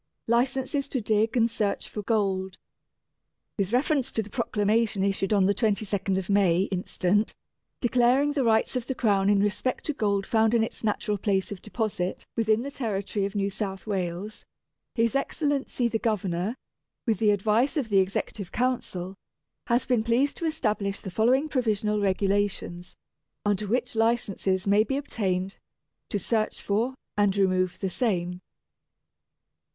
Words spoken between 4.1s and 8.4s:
to the Proclamation issued on the 22nd May instant, declaring